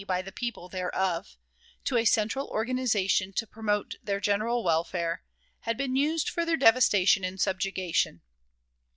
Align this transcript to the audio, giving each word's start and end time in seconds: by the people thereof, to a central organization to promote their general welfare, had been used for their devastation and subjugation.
by 0.07 0.19
the 0.23 0.31
people 0.31 0.67
thereof, 0.67 1.37
to 1.83 1.95
a 1.95 2.05
central 2.05 2.47
organization 2.47 3.31
to 3.31 3.45
promote 3.45 3.97
their 4.01 4.19
general 4.19 4.63
welfare, 4.63 5.21
had 5.59 5.77
been 5.77 5.95
used 5.95 6.27
for 6.27 6.43
their 6.43 6.57
devastation 6.57 7.23
and 7.23 7.39
subjugation. 7.39 8.23